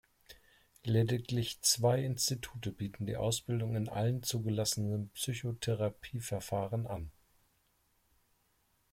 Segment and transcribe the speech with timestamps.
[0.83, 7.11] Lediglich zwei Institute bieten die Ausbildung in allen zugelassenen Psychotherapieverfahren an.